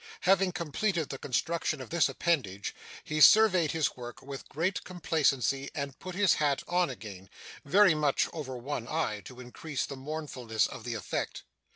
[0.21, 5.99] Having completed the construction of this appendage, he surveyed his work with great complacency, and
[5.99, 7.29] put his hat on again
[7.65, 11.43] very much over one eye, to increase the mournfulness of the effect.